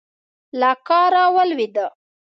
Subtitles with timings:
[0.59, 1.85] له کاره ولوېده.